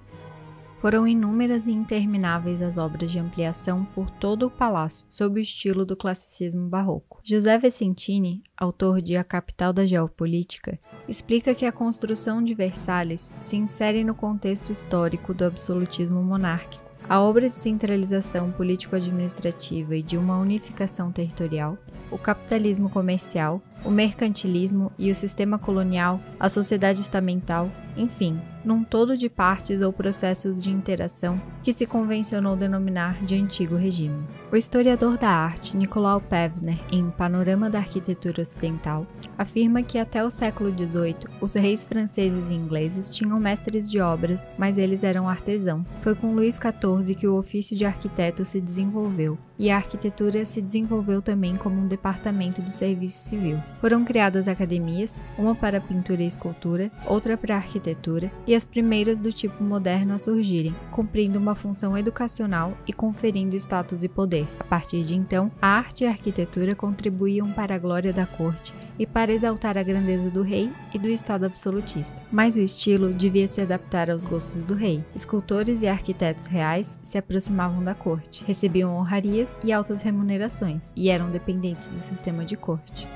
Foram 0.82 1.06
inúmeras 1.06 1.68
e 1.68 1.70
intermináveis 1.70 2.60
as 2.60 2.76
obras 2.76 3.12
de 3.12 3.20
ampliação 3.20 3.84
por 3.94 4.10
todo 4.10 4.46
o 4.46 4.50
palácio, 4.50 5.06
sob 5.08 5.38
o 5.38 5.40
estilo 5.40 5.86
do 5.86 5.96
classicismo 5.96 6.68
barroco. 6.68 7.20
José 7.22 7.56
Vicentini, 7.56 8.42
autor 8.56 9.00
de 9.00 9.16
A 9.16 9.22
Capital 9.22 9.72
da 9.72 9.86
Geopolítica, 9.86 10.80
explica 11.06 11.54
que 11.54 11.64
a 11.64 11.70
construção 11.70 12.42
de 12.42 12.52
Versalhes 12.52 13.30
se 13.40 13.54
insere 13.54 14.02
no 14.02 14.12
contexto 14.12 14.72
histórico 14.72 15.32
do 15.32 15.44
absolutismo 15.44 16.20
monárquico. 16.20 16.82
A 17.08 17.20
obra 17.20 17.46
de 17.46 17.52
centralização 17.52 18.50
político-administrativa 18.50 19.94
e 19.94 20.02
de 20.02 20.16
uma 20.16 20.36
unificação 20.36 21.12
territorial, 21.12 21.78
o 22.10 22.18
capitalismo 22.18 22.90
comercial, 22.90 23.62
o 23.84 23.90
mercantilismo 23.90 24.90
e 24.98 25.12
o 25.12 25.14
sistema 25.14 25.60
colonial, 25.60 26.20
a 26.40 26.48
sociedade 26.48 27.00
estamental, 27.00 27.70
enfim, 27.96 28.36
num 28.64 28.85
todo 28.85 29.16
de 29.16 29.28
partes 29.28 29.83
ou 29.83 29.92
processos 29.92 30.62
de 30.62 30.71
interação 30.71 31.40
que 31.62 31.73
se 31.73 31.87
convencionou 31.87 32.57
denominar 32.57 33.25
de 33.25 33.35
antigo 33.35 33.76
regime. 33.76 34.26
O 34.50 34.57
historiador 34.57 35.16
da 35.16 35.28
arte 35.28 35.76
Nicolau 35.76 36.21
Pevsner, 36.21 36.78
em 36.90 37.11
Panorama 37.11 37.71
da 37.71 37.78
Arquitetura 37.78 38.42
Ocidental, 38.42 39.07
afirma 39.38 39.83
que 39.83 39.99
até 39.99 40.25
o 40.25 40.31
século 40.31 40.71
XVIII 40.71 41.16
os 41.40 41.54
reis 41.54 41.87
franceses 41.87 42.50
e 42.50 42.54
ingleses 42.54 43.14
tinham 43.14 43.38
mestres 43.38 43.90
de 43.90 44.00
obras, 44.00 44.47
mas 44.59 44.78
eles 44.78 45.04
eram 45.04 45.28
artesãos. 45.28 45.99
Foi 45.99 46.14
com 46.14 46.35
Luís 46.35 46.57
XIV 46.57 47.14
que 47.14 47.26
o 47.26 47.37
ofício 47.37 47.76
de 47.76 47.85
arquiteto 47.85 48.45
se 48.45 48.61
desenvolveu, 48.61 49.38
e 49.59 49.71
a 49.71 49.76
arquitetura 49.76 50.45
se 50.45 50.61
desenvolveu 50.61 51.23
também 51.23 51.57
como 51.57 51.81
um 51.81 51.87
departamento 51.87 52.61
do 52.61 52.71
serviço 52.71 53.28
civil. 53.28 53.59
Foram 53.81 54.04
criadas 54.04 54.49
academias, 54.49 55.25
uma 55.38 55.54
para 55.54 55.81
pintura 55.81 56.23
e 56.23 56.26
escultura, 56.26 56.90
outra 57.07 57.37
para 57.37 57.57
arquitetura 57.57 58.31
e 58.47 58.51
as 58.54 58.64
primeiras 58.64 59.21
do 59.21 59.32
tipo 59.32 59.62
moderno 59.62 60.14
a 60.14 60.18
surgirem, 60.18 60.75
cumprindo 60.90 61.38
uma 61.38 61.54
função 61.54 61.97
educacional 61.97 62.76
e 62.87 62.92
conferindo 62.92 63.56
status 63.56 64.02
e 64.02 64.09
poder. 64.09 64.49
A 64.59 64.64
partir 64.64 65.04
de 65.04 65.14
então, 65.14 65.50
a 65.61 65.68
arte 65.68 66.04
e 66.04 66.06
a 66.06 66.11
arquitetura 66.11 66.75
contribuíam 66.75 67.50
para 67.52 67.75
a 67.75 67.78
glória 67.78 68.12
da 68.12 68.26
corte 68.26 68.75
e 68.99 69.06
para 69.06 69.32
exaltar 69.32 69.76
a 69.78 69.82
grandeza 69.82 70.30
do 70.30 70.42
rei 70.42 70.71
e 70.92 70.99
do 70.99 71.09
Estado 71.09 71.47
absolutista. 71.47 72.23
Mas 72.30 72.56
o 72.56 72.61
estilo 72.61 73.12
devia 73.12 73.47
se 73.47 73.61
adaptar 73.61 74.11
aos 74.11 74.25
gostos 74.25 74.66
do 74.66 74.75
rei. 74.75 75.04
Escultores 75.14 75.82
e 75.82 75.88
arquitetos 75.88 76.47
reais 76.47 76.99
se 77.02 77.18
aproximavam 77.18 77.82
da 77.82 77.94
corte, 77.94 78.44
recebiam 78.44 78.94
honrarias 78.94 79.59
e 79.64 79.73
altas 79.73 80.02
remunerações, 80.02 80.92
e 80.97 81.09
eram 81.09 81.30
dependentes 81.30 81.88
do 81.88 81.99
sistema 81.99 82.44
de 82.44 82.56
corte. 82.56 83.09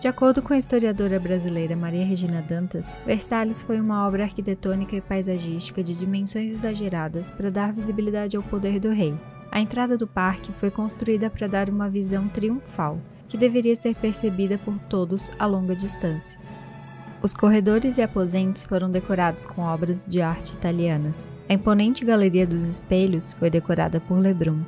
De 0.00 0.08
acordo 0.08 0.40
com 0.40 0.54
a 0.54 0.56
historiadora 0.56 1.20
brasileira 1.20 1.76
Maria 1.76 2.06
Regina 2.06 2.40
Dantas, 2.40 2.90
Versalhes 3.04 3.60
foi 3.60 3.78
uma 3.78 4.08
obra 4.08 4.22
arquitetônica 4.24 4.96
e 4.96 5.00
paisagística 5.02 5.82
de 5.82 5.94
dimensões 5.94 6.52
exageradas 6.52 7.30
para 7.30 7.50
dar 7.50 7.70
visibilidade 7.70 8.34
ao 8.34 8.42
poder 8.42 8.80
do 8.80 8.88
rei. 8.88 9.14
A 9.52 9.60
entrada 9.60 9.98
do 9.98 10.06
parque 10.06 10.54
foi 10.54 10.70
construída 10.70 11.28
para 11.28 11.46
dar 11.46 11.68
uma 11.68 11.86
visão 11.90 12.28
triunfal, 12.28 12.98
que 13.28 13.36
deveria 13.36 13.76
ser 13.76 13.94
percebida 13.94 14.56
por 14.56 14.78
todos 14.88 15.30
a 15.38 15.44
longa 15.44 15.76
distância. 15.76 16.40
Os 17.20 17.34
corredores 17.34 17.98
e 17.98 18.02
aposentos 18.02 18.64
foram 18.64 18.90
decorados 18.90 19.44
com 19.44 19.60
obras 19.60 20.06
de 20.06 20.22
arte 20.22 20.54
italianas. 20.54 21.30
A 21.46 21.52
imponente 21.52 22.06
Galeria 22.06 22.46
dos 22.46 22.62
Espelhos 22.62 23.34
foi 23.34 23.50
decorada 23.50 24.00
por 24.00 24.18
Lebrun. 24.18 24.64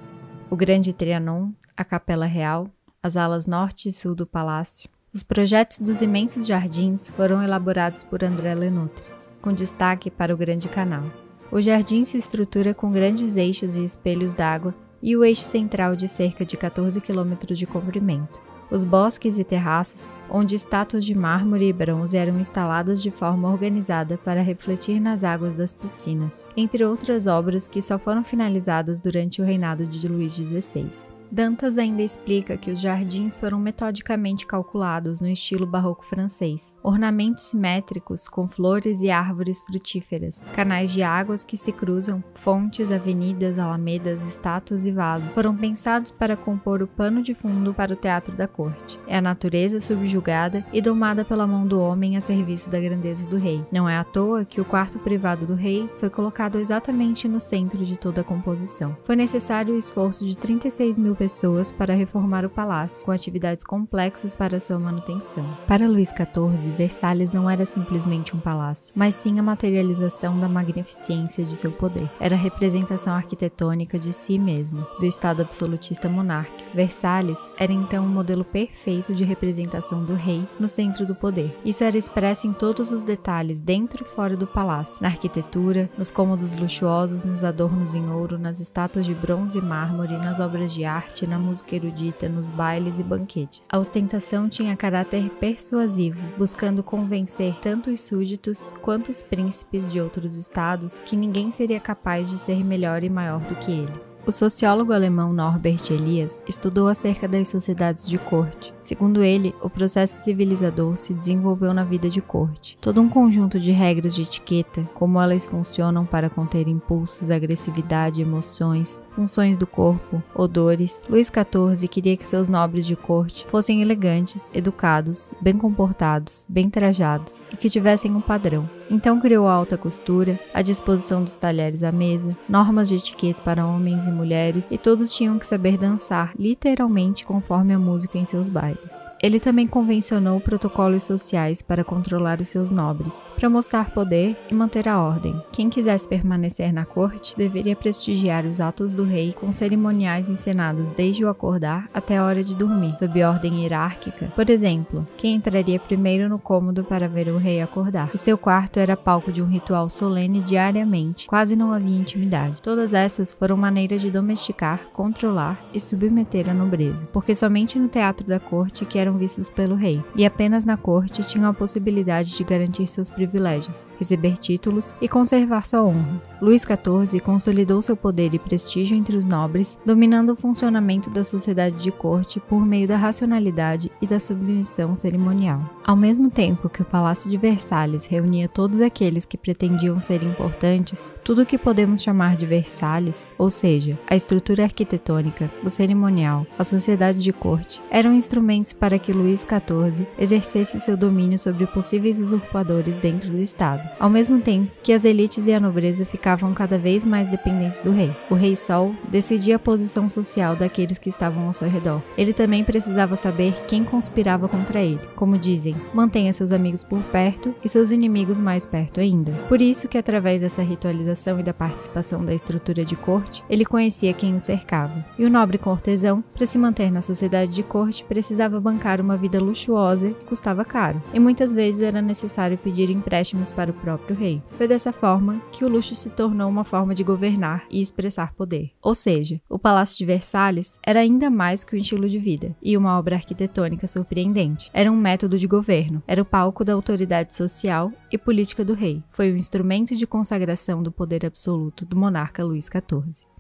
O 0.51 0.57
Grande 0.57 0.93
Trianon, 0.93 1.53
a 1.75 1.87
Capela 1.87 2.27
Real, 2.27 2.67
as 3.03 3.17
alas 3.17 3.47
norte 3.47 3.89
e 3.89 3.93
sul 3.93 4.15
do 4.15 4.27
palácio, 4.27 4.91
os 5.15 5.23
projetos 5.23 5.79
dos 5.79 6.01
imensos 6.01 6.47
jardins 6.47 7.11
foram 7.11 7.43
elaborados 7.43 8.03
por 8.03 8.25
André 8.25 8.55
Lenoutre, 8.55 9.05
com 9.43 9.53
destaque 9.53 10.11
para 10.11 10.33
o 10.33 10.37
Grande 10.37 10.69
Canal. 10.69 11.05
O 11.51 11.61
jardim 11.61 12.03
se 12.03 12.17
estrutura 12.17 12.73
com 12.73 12.91
grandes 12.91 13.37
eixos 13.37 13.77
e 13.77 13.85
espelhos 13.85 14.33
d'água 14.33 14.75
e 15.03 15.15
o 15.15 15.23
eixo 15.23 15.43
central 15.43 15.95
de 15.95 16.09
cerca 16.09 16.47
de 16.47 16.57
14 16.57 16.99
km 17.01 17.35
de 17.49 17.67
comprimento. 17.67 18.41
Os 18.73 18.85
bosques 18.85 19.39
e 19.39 19.45
terraços, 19.45 20.15
onde 20.31 20.57
estátuas 20.57 21.05
de 21.05 21.15
mármore 21.15 21.69
e 21.69 21.73
bronze 21.75 22.17
eram 22.17 22.41
instaladas 22.41 23.03
de 23.03 23.11
forma 23.11 23.51
organizada 23.51 24.17
para 24.17 24.41
refletir 24.41 24.99
nas 24.99 25.23
águas 25.23 25.55
das 25.55 25.75
piscinas, 25.75 26.49
entre 26.57 26.83
outras 26.83 27.27
obras 27.27 27.69
que 27.69 27.83
só 27.83 27.99
foram 27.99 28.25
finalizadas 28.25 28.99
durante 28.99 29.43
o 29.43 29.45
reinado 29.45 29.85
de 29.85 30.09
Luís 30.09 30.33
XVI. 30.33 31.13
Dantas 31.35 31.79
ainda 31.79 32.03
explica 32.03 32.59
que 32.59 32.71
os 32.71 32.79
jardins 32.79 33.39
foram 33.39 33.59
metodicamente 33.59 34.47
calculados 34.47 35.23
no 35.23 35.29
estilo 35.29 35.67
barroco 35.67 36.05
francês. 36.05 36.79
Ornamentos 36.83 37.45
simétricos 37.45 38.29
com 38.29 38.47
flores 38.47 39.01
e 39.01 39.11
árvores 39.11 39.63
frutíferas, 39.63 40.45
canais 40.55 40.91
de 40.93 41.03
águas 41.03 41.43
que 41.43 41.57
se 41.57 41.73
cruzam, 41.73 42.23
fontes, 42.35 42.93
avenidas, 42.93 43.59
alamedas, 43.59 44.21
estátuas 44.27 44.85
e 44.85 44.93
vasos 44.93 45.33
foram 45.33 45.57
pensados 45.57 46.11
para 46.11 46.37
compor 46.37 46.83
o 46.83 46.87
pano 46.87 47.23
de 47.23 47.33
fundo 47.33 47.73
para 47.73 47.95
o 47.95 47.97
teatro 47.97 48.37
da 48.37 48.47
corte. 48.63 48.99
É 49.07 49.19
a 49.19 49.21
natureza 49.21 49.81
subjugada 49.81 50.65
e 50.73 50.81
domada 50.81 51.25
pela 51.25 51.47
mão 51.47 51.67
do 51.67 51.81
homem 51.81 52.17
a 52.17 52.21
serviço 52.21 52.71
da 52.71 52.79
grandeza 52.79 53.27
do 53.27 53.37
rei. 53.37 53.65
Não 53.73 53.89
é 53.89 53.97
à 53.97 54.05
toa 54.05 54.45
que 54.45 54.61
o 54.61 54.65
quarto 54.65 54.99
privado 54.99 55.47
do 55.47 55.55
rei 55.55 55.89
foi 55.99 56.09
colocado 56.09 56.59
exatamente 56.59 57.27
no 57.27 57.41
centro 57.41 57.85
de 57.85 57.97
toda 57.97 58.21
a 58.21 58.25
composição. 58.25 58.97
Foi 59.03 59.17
necessário 59.17 59.75
o 59.75 59.79
esforço 59.79 60.25
de 60.25 60.37
36 60.37 60.99
mil 60.99 61.15
pessoas 61.17 61.73
para 61.73 61.95
reformar 61.95 62.45
o 62.45 62.51
palácio, 62.51 63.05
com 63.05 63.11
atividades 63.11 63.65
complexas 63.65 64.37
para 64.37 64.61
sua 64.61 64.79
manutenção. 64.79 65.47
Para 65.67 65.89
Luís 65.89 66.11
XIV, 66.11 66.73
Versalhes 66.77 67.33
não 67.33 67.51
era 67.51 67.65
simplesmente 67.65 68.37
um 68.37 68.41
palácio, 68.41 68.93
mas 68.95 69.15
sim 69.15 69.39
a 69.39 69.43
materialização 69.43 70.39
da 70.39 70.49
magnificência 70.49 71.45
de 71.45 71.57
seu 71.57 71.73
poder. 71.73 72.11
Era 72.21 72.37
a 72.37 72.39
representação 72.39 73.15
arquitetônica 73.15 73.99
de 73.99 74.13
si 74.13 74.39
mesmo, 74.39 74.87
do 75.01 75.07
Estado 75.07 75.43
absolutista 75.43 76.09
monárquico. 76.09 76.71
Versalhes 76.75 77.39
era 77.59 77.73
então 77.73 78.05
um 78.05 78.09
modelo 78.09 78.45
perfeito 78.53 79.15
de 79.15 79.25
representação 79.25 80.05
do 80.05 80.15
rei 80.15 80.47
no 80.61 80.69
centro 80.69 81.07
do 81.07 81.15
poder. 81.15 81.59
Isso 81.65 81.83
era 81.83 81.97
expresso 81.97 82.47
em 82.47 82.53
todos 82.53 82.93
os 82.93 83.03
detalhes, 83.03 83.61
dentro 83.61 84.05
e 84.05 84.09
fora 84.09 84.37
do 84.37 84.47
palácio, 84.47 84.99
na 85.01 85.09
arquitetura, 85.09 85.91
nos 85.97 86.11
cômodos 86.11 86.55
luxuosos, 86.55 87.25
nos 87.25 87.43
adornos 87.43 87.95
em 87.95 88.11
ouro, 88.11 88.39
nas 88.39 88.61
estátuas 88.61 89.07
de 89.07 89.15
bronze 89.15 89.59
e 89.59 89.63
mármore, 89.63 90.17
nas 90.19 90.39
obras 90.39 90.73
de 90.73 90.85
arte 90.85 91.27
na 91.27 91.39
música 91.39 91.75
erudita, 91.75 92.29
nos 92.29 92.51
bailes 92.51 92.99
e 92.99 93.03
banquetes. 93.03 93.67
A 93.73 93.79
ostentação 93.79 94.49
tinha 94.49 94.77
caráter 94.77 95.31
persuasivo, 95.41 96.21
buscando 96.37 96.83
convencer 96.83 97.59
tanto 97.61 97.91
os 97.91 98.03
súditos 98.03 98.75
quanto 98.83 99.11
os 99.11 99.23
príncipes 99.23 99.91
de 99.91 100.01
outros 100.01 100.37
estados 100.37 101.01
que 101.01 101.17
ninguém 101.17 101.51
seria 101.51 101.81
capaz 101.81 102.29
de 102.29 102.39
ser 102.39 102.63
melhor 102.65 103.03
e 103.03 103.09
maior 103.09 103.41
do 103.41 103.55
que 103.57 103.71
ele. 103.71 104.12
O 104.25 104.31
sociólogo 104.31 104.93
alemão 104.93 105.33
Norbert 105.33 105.91
Elias 105.91 106.45
estudou 106.49 106.87
acerca 106.87 107.27
das 107.27 107.49
sociedades 107.49 108.09
de 108.09 108.19
corte. 108.19 108.73
Segundo 108.81 109.21
ele, 109.21 109.53
o 109.61 109.69
processo 109.69 110.23
civilizador 110.23 110.97
se 110.97 111.13
desenvolveu 111.13 111.75
na 111.75 111.83
vida 111.83 112.09
de 112.09 112.21
corte. 112.21 112.79
Todo 112.81 113.01
um 113.01 113.09
conjunto 113.09 113.59
de 113.59 113.73
regras 113.73 114.15
de 114.15 114.23
etiqueta, 114.23 114.89
como 114.95 115.21
elas 115.21 115.45
funcionam 115.45 116.07
para 116.07 116.31
conter 116.31 116.69
impulsos, 116.69 117.33
agressividade, 117.33 118.23
emoções, 118.23 119.03
funções 119.11 119.59
do 119.59 119.67
corpo, 119.67 120.23
odores. 120.37 121.03
Luís 121.09 121.27
XIV 121.27 121.89
queria 121.89 122.17
que 122.17 122.25
seus 122.25 122.49
nobres 122.49 122.87
de 122.87 122.95
corte 122.95 123.45
fossem 123.49 123.83
elegantes, 123.83 124.53
educados, 124.55 125.33
bem 125.41 125.59
comportados, 125.59 126.47
bem 126.49 126.71
trajados 126.71 127.45
e 127.53 127.57
que 127.57 127.69
tivessem 127.69 128.15
um 128.15 128.21
padrão. 128.21 128.71
Então 128.89 129.21
criou 129.21 129.49
a 129.49 129.53
alta 129.53 129.77
costura, 129.77 130.39
a 130.55 130.63
disposição 130.63 131.25
dos 131.25 131.37
talheres 131.37 131.83
à 131.83 131.91
mesa, 131.91 132.37
normas 132.49 132.89
de 132.89 132.97
etiqueta 132.97 133.43
para 133.43 133.67
homens 133.67 134.07
e 134.07 134.12
mulheres, 134.13 134.69
e 134.71 134.79
todos 134.79 135.15
tinham 135.15 135.39
que 135.39 135.47
saber 135.47 135.77
dançar, 135.77 136.33
literalmente 136.39 137.25
conforme 137.25 137.73
a 137.73 137.79
música 137.79 138.19
em 138.19 138.25
seus 138.25 138.49
bailes. 138.49 139.11
Ele 139.23 139.41
também 139.41 139.67
convencionou 139.67 140.41
protocolos 140.41 141.05
sociais 141.05 141.63
para 141.63 141.85
controlar 141.85 142.41
os 142.41 142.49
seus 142.49 142.71
nobres, 142.71 143.25
para 143.37 143.49
mostrar 143.49 143.91
poder 143.91 144.37
e 144.51 144.55
manter 144.55 144.89
a 144.89 145.01
ordem. 145.01 145.41
Quem 145.53 145.71
quisesse 145.71 146.09
permanecer 146.09 146.73
na 146.73 146.85
corte 146.85 147.37
deveria 147.37 147.75
prestigiar 147.75 148.45
os 148.45 148.61
atos 148.61 148.93
do 148.95 149.05
rei 149.05 149.33
com 149.33 149.53
cerimoniais 149.53 150.29
encenados 150.29 150.91
desde 150.91 151.25
o 151.25 151.29
acordar 151.29 151.89
até 151.95 152.19
a 152.19 152.25
hora 152.25 152.43
de 152.43 152.55
dormir, 152.55 152.95
sob 152.99 153.23
ordem 153.23 153.63
hierárquica. 153.63 154.33
Por 154.35 154.51
exemplo, 154.51 155.07
quem 155.17 155.37
entraria 155.37 155.79
primeiro 155.79 156.29
no 156.29 156.39
cômodo 156.39 156.85
para 156.85 157.09
ver 157.09 157.29
o 157.29 157.39
rei 157.39 157.61
acordar? 157.63 158.11
O 158.13 158.19
seu 158.19 158.37
quarto 158.37 158.79
era 158.79 158.97
palco 158.97 159.33
de 159.33 159.41
um 159.41 159.47
ritual 159.47 159.89
solene 159.89 160.41
diariamente, 160.41 161.27
quase 161.27 161.57
não 161.57 161.73
havia 161.73 161.99
intimidade. 161.99 162.61
Todas 162.61 162.93
essas 162.93 163.33
foram 163.33 163.57
maneiras 163.57 164.02
de 164.03 164.11
domesticar, 164.11 164.89
controlar 164.93 165.65
e 165.73 165.81
submeter 165.81 166.51
a 166.51 166.55
nobreza, 166.55 167.09
porque 167.13 167.35
somente 167.35 167.79
no 167.79 167.89
teatro 167.89 168.27
da 168.27 168.39
corte 168.39 168.85
que 168.85 168.99
eram 168.99 169.17
vistos 169.17 169.49
pelo 169.49 169.75
rei, 169.75 170.05
e 170.15 170.27
apenas 170.27 170.65
na 170.65 170.77
corte 170.77 171.23
tinham 171.23 171.49
a 171.49 171.55
possibilidade 171.55 172.37
de 172.37 172.45
garantir 172.45 172.87
seus 172.87 173.09
privilégios, 173.09 173.87
receber 173.99 174.37
títulos 174.37 174.95
e 175.01 175.09
conservar 175.09 175.65
sua 175.65 175.83
honra. 175.83 176.21
Luís 176.41 176.63
XIV 176.63 177.21
consolidou 177.21 177.81
seu 177.81 177.97
poder 177.97 178.35
e 178.35 178.39
prestígio 178.39 178.97
entre 178.97 179.17
os 179.17 179.25
nobres, 179.25 179.79
dominando 179.87 180.31
o 180.31 180.37
funcionamento 180.37 181.09
da 181.09 181.23
sociedade 181.23 181.77
de 181.77 181.93
corte 181.93 182.41
por 182.41 182.67
meio 182.67 182.89
da 182.89 182.97
racionalidade 182.97 183.93
e 184.03 184.07
da 184.07 184.19
submissão 184.19 184.97
cerimonial. 184.97 185.63
Ao 185.85 185.97
mesmo 185.97 186.31
tempo 186.31 186.69
que 186.69 186.83
o 186.83 186.85
Palácio 186.85 187.31
de 187.31 187.37
Versalhes 187.37 188.07
reunia 188.07 188.49
todos 188.49 188.81
aqueles 188.81 189.25
que 189.25 189.39
pretendiam 189.39 190.01
ser 190.01 190.23
importantes, 190.23 191.13
tudo 191.23 191.43
o 191.43 191.47
que 191.47 191.57
podemos 191.57 192.03
chamar 192.03 192.37
de 192.37 192.47
Versalhes, 192.47 193.29
ou 193.39 193.51
seja, 193.51 193.92
a 194.07 194.17
estrutura 194.17 194.65
arquitetônica, 194.65 195.51
o 195.63 195.71
cerimonial, 195.71 196.47
a 196.59 196.65
sociedade 196.65 197.19
de 197.19 197.33
corte, 197.33 197.81
eram 197.91 198.13
instrumentos 198.13 198.73
para 198.73 198.99
que 198.99 199.13
Luís 199.13 199.47
XIV 199.47 200.07
exercesse 200.19 200.81
seu 200.81 200.97
domínio 200.97 201.39
sobre 201.39 201.67
possíveis 201.67 202.19
usurpadores 202.19 202.97
dentro 202.97 203.31
do 203.31 203.39
Estado, 203.39 203.89
ao 203.99 204.11
mesmo 204.11 204.41
tempo 204.41 204.71
que 204.83 204.93
as 204.93 205.05
elites 205.05 205.47
e 205.47 205.53
a 205.53 205.61
nobreza 205.61 206.05
ficavam 206.05 206.53
cada 206.55 206.79
vez 206.79 207.05
mais 207.05 207.29
dependentes 207.29 207.83
do 207.83 207.91
rei. 207.91 208.15
O 208.31 208.35
rei 208.35 208.57
Sol 208.57 208.95
decidia 209.09 209.57
a 209.57 209.59
posição 209.59 210.09
social 210.09 210.57
daqueles 210.57 210.99
que 210.99 211.09
estavam 211.09 211.47
ao 211.47 211.53
seu 211.53 211.69
redor. 211.69 212.03
Ele 212.17 212.33
também 212.33 212.65
precisava 212.65 213.17
saber 213.17 213.65
quem 213.67 213.85
conspirava 213.85 214.49
contra 214.49 214.81
ele. 214.81 215.01
Como 215.17 215.39
dizem, 215.39 215.77
mantenha 215.95 216.33
seus 216.33 216.53
amigos 216.53 216.83
por 216.85 217.03
perto 217.05 217.55
e 217.65 217.69
seus 217.69 217.91
inimigos 217.91 218.39
mais 218.39 218.67
perto 218.67 219.01
ainda. 219.01 219.33
Por 219.49 219.61
isso 219.61 219.89
que 219.89 219.99
através 219.99 220.41
dessa 220.41 220.63
ritualização 220.63 221.41
e 221.41 221.43
da 221.43 221.55
participação 221.55 222.25
da 222.25 222.35
estrutura 222.35 222.85
de 222.85 222.97
corte, 222.97 223.45
ele 223.49 223.65
conhecia 223.83 224.13
quem 224.13 224.37
o 224.37 224.41
cercava. 224.41 225.05
E 225.19 225.25
o 225.25 225.31
nobre 225.31 225.59
cortesão, 225.59 226.23
para 226.35 226.47
se 226.47 226.57
manter 226.57 226.91
na 226.93 227.03
sociedade 227.03 227.53
de 227.53 227.65
corte, 227.65 228.05
precisava 228.05 228.61
bancar 228.61 229.01
uma 229.01 229.17
vida 229.17 229.41
luxuosa 229.41 230.11
que 230.11 230.25
custava 230.25 230.65
caro, 230.65 231.03
e 231.13 231.19
muitas 231.19 231.53
vezes 231.53 231.83
era 231.83 232.01
necessário 232.01 232.57
pedir 232.57 232.91
empréstimos 232.91 233.51
para 233.51 233.73
o 233.73 233.75
próprio 233.75 234.15
rei. 234.15 234.41
Foi 234.53 234.69
dessa 234.69 234.93
forma 234.93 235.43
que 235.51 235.65
o 235.65 235.69
luxo 235.69 235.97
se 235.97 236.11
tornou 236.11 236.49
uma 236.49 236.63
forma 236.63 236.95
de 236.95 237.03
governar 237.03 237.65
e 237.69 237.81
expressar 237.81 238.35
poder. 238.35 238.71
Ou 238.81 238.95
seja, 238.95 239.41
o 239.49 239.59
Palácio 239.59 239.99
de 239.99 240.05
Versalhes 240.05 240.79
era 240.87 241.01
ainda 241.01 241.29
mais 241.29 241.65
que 241.65 241.75
um 241.75 241.79
estilo 241.81 242.09
de 242.09 242.21
vida 242.21 242.55
e 242.63 242.77
uma 242.77 242.97
obra 242.97 243.17
arquitetônica 243.17 243.89
surpreendente. 243.89 244.71
Era 244.73 244.93
um 244.93 244.97
método 244.97 245.37
de 245.37 245.49
governo, 245.49 246.01
era 246.07 246.23
o 246.23 246.27
palco 246.27 246.65
da 246.65 246.73
autoridade 246.73 247.35
social 247.35 247.91
e 248.13 248.17
política 248.17 248.65
do 248.65 248.75
rei. 248.75 249.03
Foi 249.11 249.33
o 249.33 249.37
instrumento 249.37 249.97
de 249.97 250.07
consagração 250.07 250.85
do 250.85 250.93
poder 250.93 251.27
absoluto 251.27 251.85
do 251.85 251.97
monarca 251.97 252.45
Luís 252.45 252.67
XIV. 252.67 253.32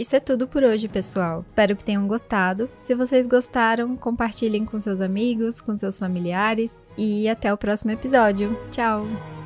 Isso 0.00 0.16
é 0.16 0.20
tudo 0.20 0.48
por 0.48 0.62
hoje, 0.64 0.88
pessoal. 0.88 1.44
Espero 1.46 1.76
que 1.76 1.84
tenham 1.84 2.08
gostado. 2.08 2.70
Se 2.80 2.94
vocês 2.94 3.26
gostaram, 3.26 3.98
compartilhem 3.98 4.64
com 4.64 4.80
seus 4.80 4.98
amigos, 4.98 5.60
com 5.60 5.76
seus 5.76 5.98
familiares 5.98 6.88
e 6.96 7.28
até 7.28 7.52
o 7.52 7.58
próximo 7.58 7.90
episódio. 7.90 8.58
Tchau! 8.70 9.39